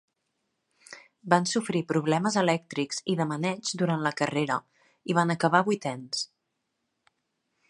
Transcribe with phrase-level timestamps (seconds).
[1.33, 4.61] Van sofrir problemes elèctrics i de maneig durant la carrera
[5.13, 6.29] i van acabar vuitens.